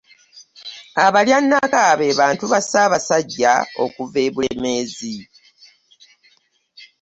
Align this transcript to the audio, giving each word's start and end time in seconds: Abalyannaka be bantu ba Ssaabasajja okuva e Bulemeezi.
Abalyannaka 1.05 1.81
be 1.99 2.07
bantu 2.19 2.43
ba 2.51 2.59
Ssaabasajja 2.63 3.53
okuva 3.83 4.19
e 4.27 4.29
Bulemeezi. 4.33 5.17